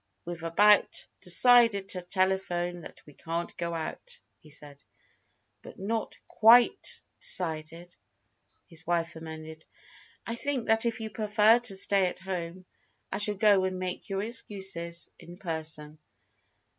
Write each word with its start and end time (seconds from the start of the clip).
We've 0.25 0.41
about 0.41 1.05
decided 1.21 1.89
to 1.89 2.01
telephone 2.01 2.81
that 2.81 3.05
we 3.05 3.13
can't 3.13 3.55
go 3.55 3.75
out," 3.75 4.19
he 4.39 4.49
said. 4.49 4.83
"But 5.61 5.77
not 5.77 6.17
quite 6.25 7.03
decided," 7.19 7.95
his 8.65 8.87
wife 8.87 9.15
amended. 9.15 9.63
"I 10.25 10.33
think 10.33 10.65
that 10.69 10.87
if 10.87 11.01
you 11.01 11.11
prefer 11.11 11.59
to 11.59 11.75
stay 11.75 12.07
at 12.07 12.17
home, 12.17 12.65
I 13.11 13.19
shall 13.19 13.35
go 13.35 13.63
and 13.63 13.77
make 13.77 14.09
your 14.09 14.23
excuses 14.23 15.07
in 15.19 15.37
person." 15.37 15.99